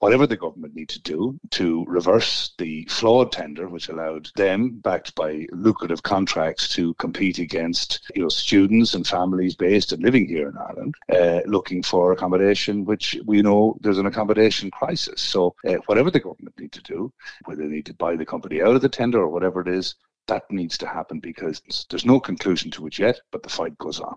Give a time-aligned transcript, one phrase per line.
[0.00, 5.14] whatever the government need to do to reverse the flawed tender, which allowed them, backed
[5.14, 10.48] by lucrative contracts, to compete against you know students and families based and living here
[10.48, 15.20] in Ireland, uh, looking for accommodation, which we know there's an accommodation crisis.
[15.20, 17.12] So uh, whatever the government need to do,
[17.44, 19.94] whether they need to buy the company out of the tender or whatever it is,
[20.26, 24.00] that needs to happen because there's no conclusion to it yet, but the fight goes
[24.00, 24.08] on.